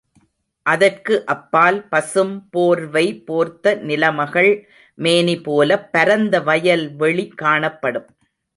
அதற்கு 0.65 1.15
அப்பால் 1.33 1.77
பசும் 1.89 2.33
போர்வை 2.49 3.05
போர்த்த 3.27 3.75
நிலமகள் 3.89 4.51
மேனிபோலப் 4.97 5.87
பரந்த 5.91 6.41
வயல் 6.41 6.85
வெளி 6.95 7.27
காணப்படும். 7.43 8.09